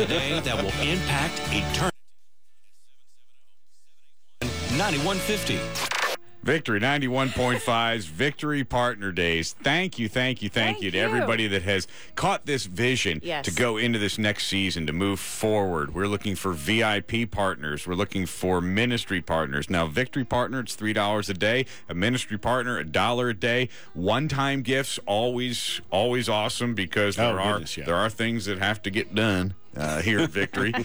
[0.00, 1.90] Today that will impact eternity.
[4.78, 5.58] 9150.
[6.42, 9.54] Victory 91.5's Victory Partner Days.
[9.62, 11.02] Thank you, thank you, thank, Thank you to you.
[11.04, 13.44] everybody that has caught this vision Yes.
[13.44, 15.94] to go into this next season, to move forward.
[15.94, 17.86] We're looking for VIP partners.
[17.86, 19.68] We're looking for ministry partners.
[19.68, 21.66] Now, Victory Partner, it's $3 a day.
[21.90, 23.68] A ministry partner, a dollar a day.
[23.92, 27.84] One-time gifts, always, always awesome because Oh, there are goodness, yeah.
[27.84, 30.72] there are things that have to get done uh, here at Victory.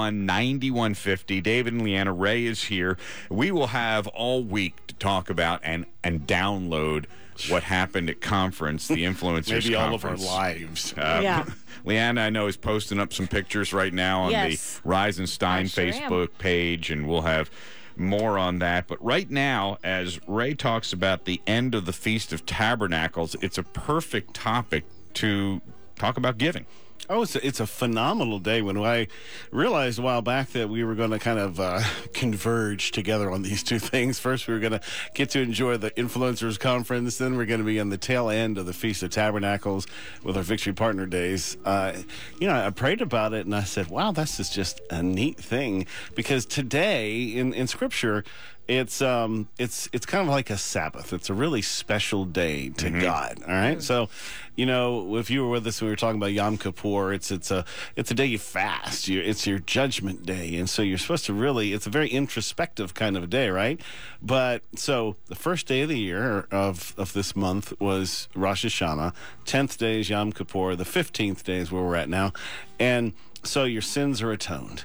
[0.00, 1.42] 770-781-9150.
[1.42, 2.96] David and Leanna Ray is here.
[3.30, 7.06] We will have all week to talk about and, and download
[7.48, 10.92] what happened at conference, the influencers Maybe all of our lives.
[10.96, 11.44] Uh, Yeah.
[11.84, 14.80] Leanna, I know, is posting up some pictures right now on Yes.
[14.82, 15.92] the Rise and Shine I sure am.
[16.10, 17.48] Facebook page, and we'll have
[17.96, 18.88] more on that.
[18.88, 23.56] But right now, as Ray talks about the end of the Feast of Tabernacles, it's
[23.58, 24.84] a perfect topic
[25.14, 25.60] to
[25.96, 26.66] talk about giving.
[27.10, 28.60] Oh, it's a, it's a phenomenal day.
[28.60, 29.08] When I
[29.50, 33.40] realized a while back that we were going to kind of uh, converge together on
[33.42, 34.18] these two things.
[34.18, 34.80] First, we were going to
[35.14, 37.16] get to enjoy the Influencers Conference.
[37.16, 39.86] Then we're going to be on the tail end of the Feast of Tabernacles
[40.22, 41.56] with our Victory Partner Days.
[41.64, 41.96] Uh,
[42.38, 45.38] you know, I prayed about it and I said, wow, this is just a neat
[45.38, 45.86] thing.
[46.14, 48.22] Because today in, in Scripture,
[48.68, 51.14] it's um it's it's kind of like a Sabbath.
[51.14, 53.42] It's a really special day to God.
[53.46, 53.82] All right.
[53.82, 54.10] So,
[54.56, 57.14] you know, if you were with us, we were talking about Yom Kippur.
[57.14, 57.64] It's it's a
[57.96, 59.08] it's a day you fast.
[59.08, 61.72] You, it's your judgment day, and so you're supposed to really.
[61.72, 63.80] It's a very introspective kind of a day, right?
[64.20, 69.14] But so the first day of the year of of this month was Rosh Hashanah.
[69.46, 70.76] Tenth day is Yom Kippur.
[70.76, 72.34] The fifteenth day is where we're at now,
[72.78, 74.84] and so your sins are atoned.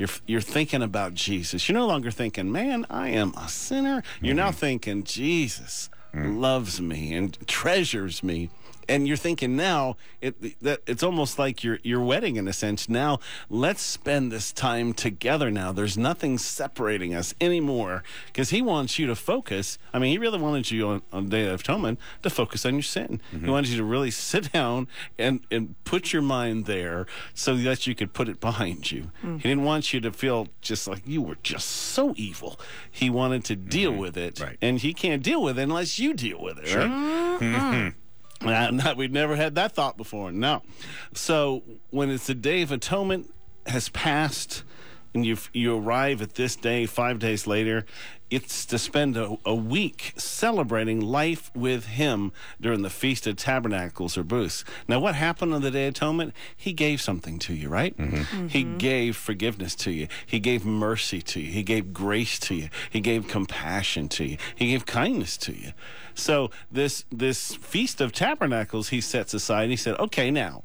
[0.00, 1.68] You're, you're thinking about Jesus.
[1.68, 4.02] You're no longer thinking, man, I am a sinner.
[4.22, 4.56] You're now mm-hmm.
[4.56, 6.40] thinking, Jesus mm.
[6.40, 8.48] loves me and treasures me.
[8.90, 12.88] And you're thinking now it that it's almost like your your wedding in a sense.
[12.88, 15.48] Now let's spend this time together.
[15.50, 19.78] Now there's nothing separating us anymore because he wants you to focus.
[19.94, 22.74] I mean, he really wanted you on, on the Day of Atonement to focus on
[22.74, 23.20] your sin.
[23.30, 23.50] He mm-hmm.
[23.50, 27.94] wanted you to really sit down and and put your mind there so that you
[27.94, 29.12] could put it behind you.
[29.22, 29.36] Mm.
[29.36, 32.58] He didn't want you to feel just like you were just so evil.
[32.90, 34.00] He wanted to deal mm-hmm.
[34.00, 34.58] with it, Right.
[34.60, 36.74] and he can't deal with it unless you deal with it.
[36.74, 37.94] Right?
[38.42, 40.32] Not, we'd never had that thought before.
[40.32, 40.62] No.
[41.14, 43.32] So when it's the Day of Atonement
[43.66, 44.64] has passed
[45.14, 47.84] and you you arrive at this day five days later,
[48.30, 54.16] it's to spend a, a week celebrating life with Him during the Feast of Tabernacles
[54.16, 54.64] or Booths.
[54.86, 56.32] Now, what happened on the Day of Atonement?
[56.56, 57.96] He gave something to you, right?
[57.96, 58.46] Mm-hmm.
[58.46, 58.78] He mm-hmm.
[58.78, 60.06] gave forgiveness to you.
[60.24, 61.50] He gave mercy to you.
[61.50, 62.68] He gave grace to you.
[62.88, 64.36] He gave compassion to you.
[64.54, 65.72] He gave kindness to you.
[66.14, 69.64] So this this Feast of Tabernacles he sets aside.
[69.64, 70.62] And He said, "Okay, now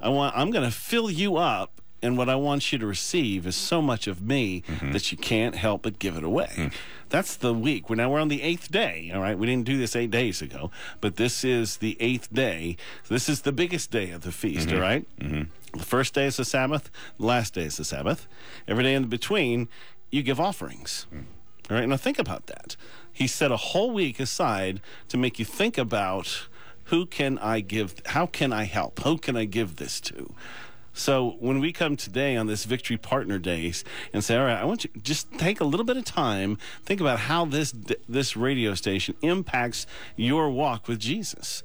[0.00, 3.46] I want I'm going to fill you up." And what I want you to receive
[3.46, 4.92] is so much of me mm-hmm.
[4.92, 6.50] that you can't help but give it away.
[6.54, 6.72] Mm.
[7.10, 7.90] That's the week.
[7.90, 9.10] We're now we're on the eighth day.
[9.14, 12.76] All right, we didn't do this eight days ago, but this is the eighth day.
[13.08, 14.68] This is the biggest day of the feast.
[14.68, 14.76] Mm-hmm.
[14.76, 15.18] All right?
[15.18, 15.78] Mm-hmm.
[15.78, 16.90] The first day is the Sabbath.
[17.18, 18.26] The last day is the Sabbath.
[18.66, 19.68] Every day in between,
[20.10, 21.06] you give offerings.
[21.12, 21.24] Mm.
[21.70, 22.76] All right, now think about that.
[23.12, 26.48] He set a whole week aside to make you think about
[26.84, 30.34] who can I give, how can I help, who can I give this to.
[30.92, 34.64] So when we come today on this Victory Partner Days and say, all right, I
[34.64, 37.72] want you just take a little bit of time, think about how this
[38.08, 39.86] this radio station impacts
[40.16, 41.62] your walk with Jesus.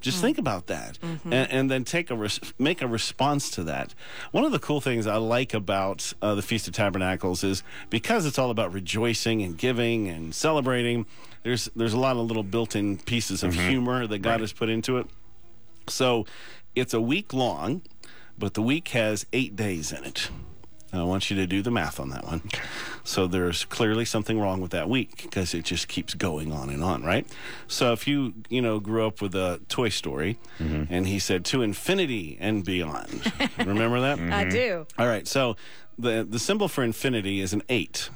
[0.00, 0.40] Just think mm.
[0.40, 1.32] about that, mm-hmm.
[1.32, 3.94] and, and then take a res- make a response to that.
[4.32, 8.26] One of the cool things I like about uh, the Feast of Tabernacles is because
[8.26, 11.06] it's all about rejoicing and giving and celebrating.
[11.44, 13.68] There's there's a lot of little built-in pieces of mm-hmm.
[13.68, 15.06] humor that God has put into it.
[15.88, 16.26] So
[16.74, 17.82] it's a week long,
[18.38, 20.30] but the week has eight days in it.
[20.94, 22.42] I want you to do the math on that one.
[23.02, 26.84] So there's clearly something wrong with that week because it just keeps going on and
[26.84, 27.26] on, right?
[27.66, 30.92] So if you, you know, grew up with a Toy Story mm-hmm.
[30.92, 33.32] and he said to infinity and beyond.
[33.58, 34.18] Remember that?
[34.18, 34.32] Mm-hmm.
[34.32, 34.86] I do.
[34.98, 35.26] All right.
[35.26, 35.56] So
[35.98, 38.10] the the symbol for infinity is an 8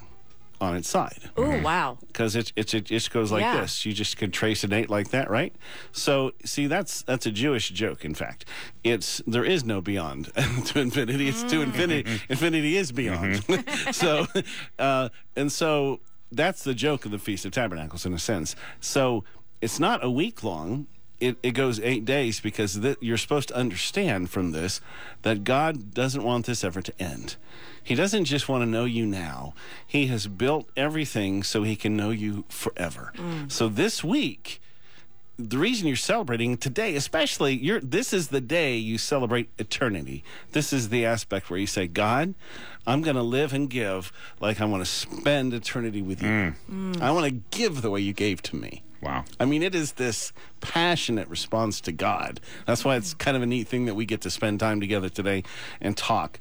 [0.61, 1.99] on its side Oh wow.
[2.07, 3.61] because it, it, it just goes like Yeah.
[3.61, 3.85] this.
[3.85, 5.55] You just could trace an eight like that, right?
[5.93, 8.05] So, see, that's that's a Jewish joke.
[8.05, 8.45] In fact,
[8.85, 10.33] it's there is no beyond
[10.67, 11.29] to infinity.
[11.29, 11.65] It's to mm.
[11.65, 12.11] infinity.
[12.11, 12.33] Mm-hmm.
[12.33, 13.35] Infinity is beyond.
[13.47, 13.91] Mm-hmm.
[13.93, 14.27] so,
[14.79, 16.01] uh, and so
[16.33, 18.57] that's the joke of the Feast of Tabernacles in a sense.
[18.81, 19.25] So
[19.61, 20.87] it's not a week long.
[21.19, 24.81] It, it goes eight days because th- you're supposed to understand from this
[25.23, 27.37] that God doesn't want this ever to end.
[27.83, 29.55] He doesn't just want to know you now.
[29.87, 33.13] He has built everything so he can know you forever.
[33.17, 33.51] Mm.
[33.51, 34.61] So this week,
[35.39, 40.25] the reason you're celebrating today, especially you're this is the day you celebrate eternity.
[40.53, 42.35] This is the aspect where you say, God,
[42.87, 46.29] I'm going to live and give like I want to spend eternity with you.
[46.29, 46.55] Mm.
[46.71, 47.01] Mm.
[47.01, 48.83] I want to give the way you gave to me.
[49.03, 49.25] Wow.
[49.39, 52.41] I mean, it is this passionate response to God.
[52.67, 55.09] That's why it's kind of a neat thing that we get to spend time together
[55.09, 55.45] today
[55.81, 56.39] and talk.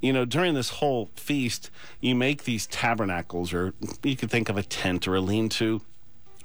[0.00, 1.70] You know, during this whole feast,
[2.00, 5.82] you make these tabernacles, or you could think of a tent or a lean to,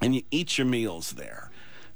[0.02, 1.51] and you eat your meals there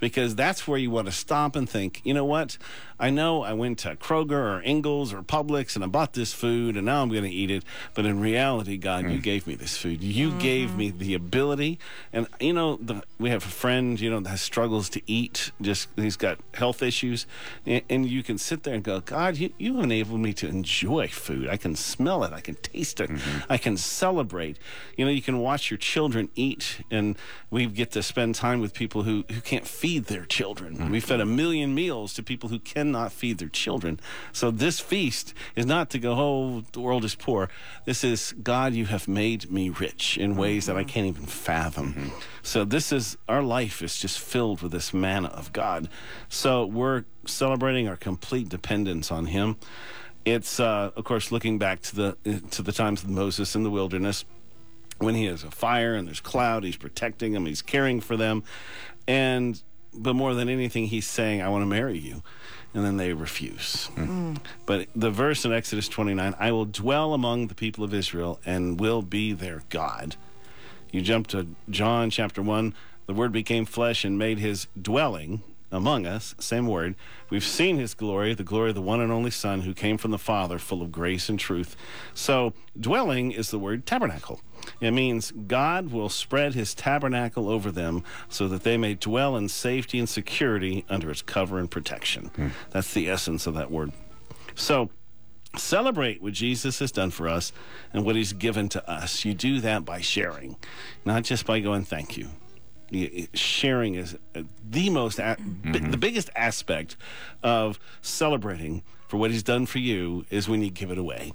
[0.06, 2.60] because that's where you want to stop and think, you know what?
[3.00, 6.78] I know I went to Kroger or Ingles or Publix and I bought this food
[6.78, 7.64] and now I'm going to eat it.
[7.96, 9.24] But in reality, God, you mm.
[9.24, 10.04] gave me this food.
[10.04, 10.38] You mm-hmm.
[10.38, 11.80] gave me the ability.
[12.14, 15.52] And, you know, the, we have a friend, you know, that struggles to eat.
[15.60, 17.26] Just he's got health issues.
[17.66, 21.08] And, and you can sit there and go, God, you, you enabled me to enjoy
[21.08, 21.50] food.
[21.50, 22.32] I can smell it.
[22.32, 23.10] I can taste it.
[23.10, 23.52] Mm-hmm.
[23.52, 24.60] I can celebrate.
[24.98, 26.82] You know, you can watch your children eat.
[26.92, 27.18] And
[27.50, 30.76] we get to spend time with people who, who can't feed their children.
[30.76, 30.92] Mm-hmm.
[30.92, 34.00] We fed a million meals to people who cannot feed their children.
[34.32, 37.50] So this feast is not to go, oh, the world is poor.
[37.86, 40.90] This is, God, you have made me rich in ways that I mm-hmm.
[40.90, 41.94] can't even fathom.
[41.94, 42.10] Mm-hmm.
[42.44, 45.90] So this is, our life is just filled with this manna of God.
[46.30, 49.58] So we're celebrating our complete dependence on Him.
[50.26, 53.70] It's, uh, of course, looking back to the to the times of Moses in the
[53.70, 54.26] wilderness
[54.98, 58.44] when he has a fire and there's cloud, he's protecting them, he's caring for them.
[59.08, 59.62] And
[59.98, 62.24] but more than anything, he's saying, I want to marry you.
[62.74, 63.86] And then they refuse.
[63.96, 64.04] Hmm.
[64.04, 64.34] Hmm.
[64.66, 68.80] But the verse in Exodus 29 I will dwell among the people of Israel and
[68.80, 70.16] will be their God.
[70.92, 72.74] You jump to John chapter 1,
[73.06, 75.42] the word became flesh and made his dwelling
[75.76, 76.96] among us, same word.
[77.30, 80.12] We've seen his glory, the glory of the one and only Son who came from
[80.12, 81.76] the Father, full of grace and truth.
[82.14, 84.42] So, dwelling is the word tabernacle.
[84.82, 89.50] It means God will spread his tabernacle over them so that they may dwell in
[89.50, 92.32] safety and security under its cover and protection.
[92.36, 92.48] Hmm.
[92.72, 93.92] That's the essence of that word.
[94.56, 94.90] So,
[95.58, 97.52] celebrate what Jesus has done for us
[97.94, 99.26] and what he's given to us.
[99.26, 100.58] You do that by sharing,
[101.06, 102.30] not just by going, thank you.
[103.34, 106.96] Sharing is uh, the most, a- bi- the biggest aspect
[107.44, 111.34] of celebrating for what he's done for you is when you give it away.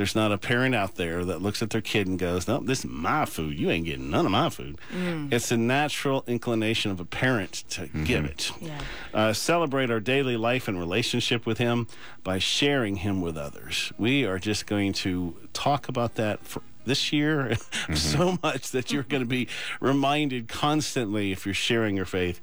[0.00, 2.78] There's not a parent out there that looks at their kid and goes, No, this
[2.78, 3.58] is my food.
[3.58, 4.78] You ain't getting none of my food.
[5.30, 8.50] It's a natural inclination of a parent to give it.
[8.62, 8.80] Yeah.
[9.12, 11.86] Uh, celebrate our daily life and relationship with Him
[12.24, 13.92] by sharing Him with others.
[13.98, 17.58] We are just going to talk about that for this year
[17.94, 19.48] so much that you're going to be
[19.80, 22.40] reminded constantly if you're sharing your faith.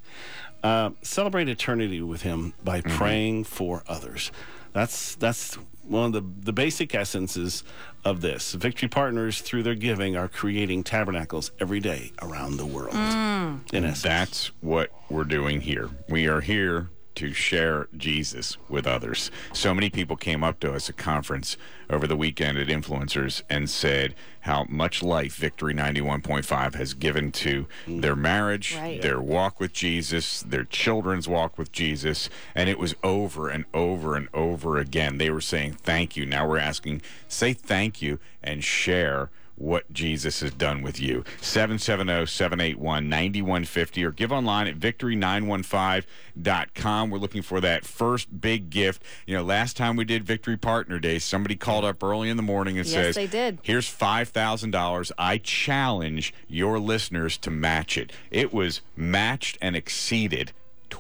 [0.62, 4.32] Uh, celebrate eternity with Him by praying for others.
[4.78, 5.56] That's that's
[5.88, 7.64] one of the the basic essences
[8.06, 8.54] of this.
[8.54, 12.94] Victory Partners, through their giving, are creating tabernacles every day around the world.
[12.94, 13.74] Mm.
[13.74, 15.90] In essence, That's what we're doing here.
[16.10, 19.32] We are here to share Jesus with others.
[19.52, 21.58] So many people came up to us at conference
[21.90, 27.68] over the weekend at Influencers and said how much life Victory 91.5 has given to
[27.88, 29.02] their marriage, Right.
[29.02, 34.16] their walk with Jesus, their children's walk with Jesus, and it was over and over
[34.16, 35.18] and over again.
[35.18, 36.26] They were saying thank you.
[36.26, 41.24] Now we're asking say thank you and share what Jesus has done with you.
[41.42, 47.10] 770-781-9150 or give online at victory915.com.
[47.10, 49.02] We're looking for that first big gift.
[49.26, 52.44] You know, last time we did Victory Partner Day, somebody called up early in the
[52.44, 53.60] morning and Yes, says, they did.
[53.64, 55.12] Here's $5,000.
[55.18, 58.12] I challenge your listeners to match it.
[58.30, 60.52] It was matched and exceeded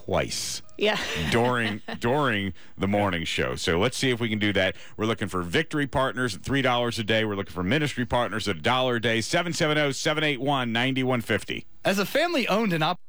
[0.07, 0.97] twice Yeah.
[1.31, 3.55] during during the morning show.
[3.55, 4.77] So let's see if we can do that.
[4.95, 7.25] We're looking for victory partners at three dollars a day.
[7.25, 9.19] We're looking for ministry partners at a dollar a day.
[9.19, 11.65] 770-781-9150.
[11.83, 13.03] As a family owned and operated